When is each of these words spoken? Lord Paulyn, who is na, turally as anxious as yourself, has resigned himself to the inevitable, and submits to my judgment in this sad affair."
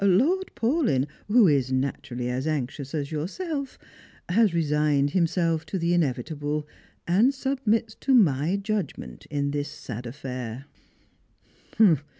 Lord 0.03 0.49
Paulyn, 0.55 1.05
who 1.27 1.47
is 1.47 1.71
na, 1.71 1.91
turally 2.01 2.27
as 2.27 2.47
anxious 2.47 2.95
as 2.95 3.11
yourself, 3.11 3.77
has 4.29 4.51
resigned 4.51 5.11
himself 5.11 5.63
to 5.67 5.77
the 5.77 5.93
inevitable, 5.93 6.67
and 7.07 7.31
submits 7.35 7.93
to 8.01 8.15
my 8.15 8.55
judgment 8.55 9.27
in 9.29 9.51
this 9.51 9.69
sad 9.69 10.07
affair." 10.07 10.65